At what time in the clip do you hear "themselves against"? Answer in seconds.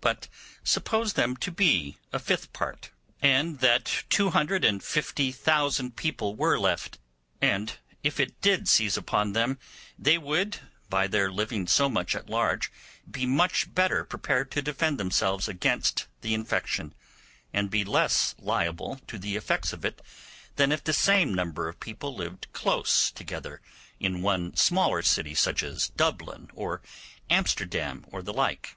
14.96-16.06